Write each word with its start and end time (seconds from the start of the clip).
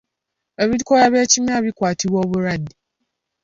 Ebikoola 0.63 1.05
by'ekimera 1.13 1.59
bikwatiddwa 1.65 2.17
obulwadde. 2.23 2.73